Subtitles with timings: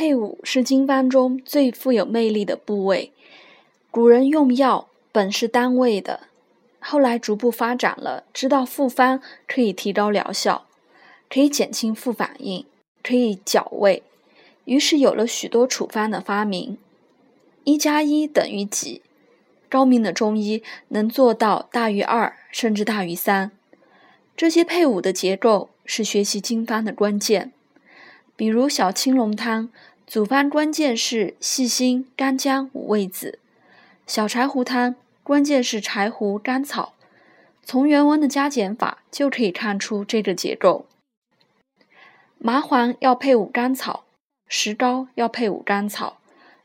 [0.00, 3.12] 配伍是经方中最富有魅力的部位。
[3.90, 6.20] 古人用药本是单位的，
[6.78, 10.64] 后来逐步发展了，知道复方可以提高疗效，
[11.28, 12.64] 可以减轻副反应，
[13.02, 14.02] 可以矫胃，
[14.64, 16.78] 于是有了许多处方的发明。
[17.64, 19.02] 一加一等于几？
[19.68, 23.52] 高明的中医能做到大于二，甚至大于三。
[24.34, 27.52] 这些配伍的结构是学习经方的关键。
[28.36, 29.68] 比如小青龙汤，
[30.10, 33.38] 组方关键是细辛、干姜、五味子；
[34.08, 36.94] 小柴胡汤关键是柴胡、甘草。
[37.62, 40.86] 从原文的加减法就可以看出这个结构。
[42.38, 44.02] 麻黄要配伍甘草，
[44.48, 46.18] 石膏要配伍甘草，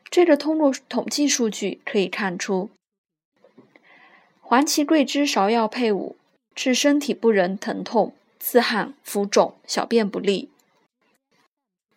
[0.09, 2.71] 这个通过统计数据可以看出。
[4.41, 6.15] 黄芪、桂枝芍药配伍，
[6.55, 10.49] 治身体不仁、疼痛、自汗、浮肿、小便不利。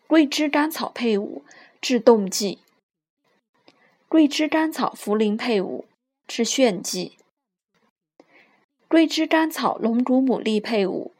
[0.09, 1.45] 桂枝甘草配伍
[1.83, 2.61] 治冻悸，
[4.09, 5.85] 桂枝甘草茯苓配伍
[6.27, 7.19] 治眩悸，
[8.88, 11.13] 桂枝甘草龙骨牡蛎配伍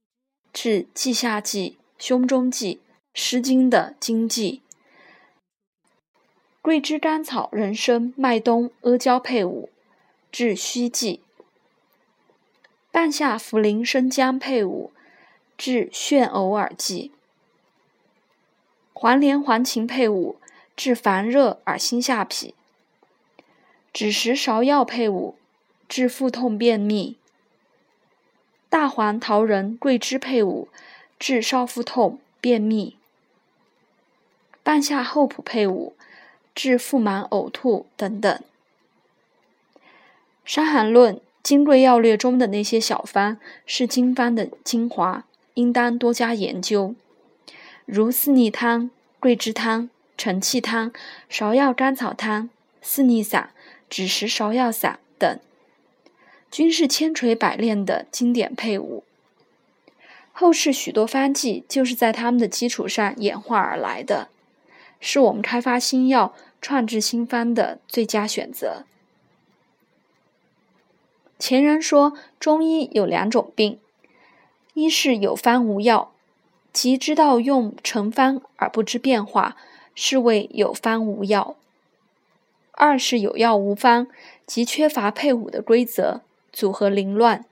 [0.55, 2.81] 治脐下悸、胸中悸、
[3.13, 4.63] 失经的经悸，
[6.63, 9.69] 桂枝甘草人参麦冬阿胶配伍
[10.33, 11.21] 治虚悸，
[12.91, 14.91] 半夏茯苓生姜配伍
[15.59, 17.13] 治眩偶耳悸。
[19.01, 20.41] 黄连、黄芩配伍
[20.77, 22.53] 治烦热、耳心下痞；
[23.95, 25.37] 枳实、芍药配伍
[25.89, 27.15] 治腹痛、便秘；
[28.69, 30.67] 大黄、桃仁、桂枝配伍
[31.17, 32.97] 治少腹痛、便秘；
[34.65, 35.95] 半夏、厚朴配伍
[36.53, 38.37] 治腹满、呕吐等等。
[40.45, 45.25] 《伤寒论·金匮要略》中的那些小方是经方的精华，
[45.55, 46.97] 应当多加研究。
[47.91, 50.93] 如四逆汤、桂枝汤、承气汤、
[51.31, 52.51] 芍药甘草汤、
[52.83, 53.55] 四逆散、
[53.89, 55.41] 枳实芍药散等，
[56.51, 59.05] 均是千锤百炼的经典配伍。
[60.33, 64.29] 后世许多方剂就是在他们的基础上演化而来的，
[65.01, 68.85] 是我们开发新药、创制新方的最佳选择。
[71.39, 73.81] 前人说，中医有两种病：
[74.75, 76.13] 一是有方无药。
[76.73, 79.57] 即知道用成方而不知变化，
[79.95, 81.57] 是谓有方无药；
[82.73, 84.07] 二是有药无方，
[84.47, 86.21] 即缺乏配伍的规则，
[86.53, 87.45] 组合凌乱，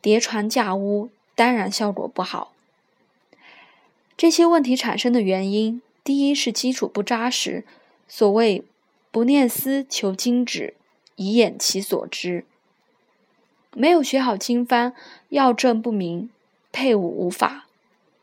[0.00, 2.52] 叠床架屋，当然效果不好。
[4.16, 7.64] 这些问题产生的原因，第一是基础不扎实，
[8.08, 8.64] 所谓
[9.10, 10.74] 不念思求经旨，
[11.16, 12.44] 以掩其所知。
[13.74, 14.94] 没有学好经方，
[15.30, 16.30] 药证不明，
[16.70, 17.66] 配伍无法。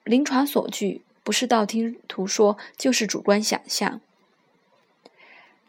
[0.10, 4.02] 临床所据不是道听途说，就是主观想象。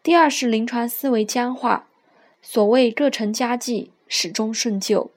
[0.02, 1.86] 第二是临床思维僵化，
[2.40, 5.10] 所谓各成佳绩，始终顺旧。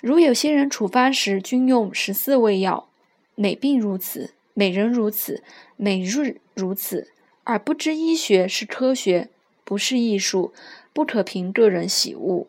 [0.00, 2.88] 如有些人处方时均用十四味药，
[3.34, 5.42] 每病如此，每人如此，
[5.74, 7.10] 每日如此，
[7.42, 9.30] 而不知医学是科学，
[9.64, 10.54] 不是艺术，
[10.92, 12.46] 不可凭个人喜恶。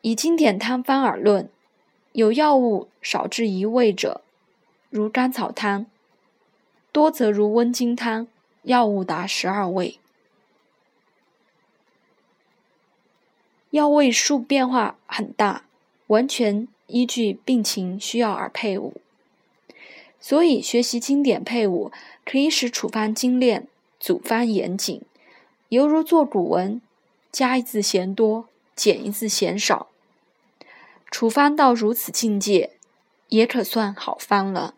[0.00, 1.48] 以经典汤方而论。
[2.16, 4.22] 有药物少至一味者，
[4.88, 5.84] 如甘草汤；
[6.90, 8.26] 多则如温经汤，
[8.62, 9.98] 药物达十二味。
[13.68, 15.64] 药味数变化很大，
[16.06, 18.94] 完全依据病情需要而配伍。
[20.18, 21.92] 所以学习经典配伍，
[22.24, 23.68] 可以使处方精炼，
[24.00, 25.02] 组方严谨，
[25.68, 26.80] 犹如做古文，
[27.30, 29.88] 加一字嫌多，减一字嫌少。
[31.10, 32.78] 处方到如此境界，
[33.28, 34.75] 也可算好方了。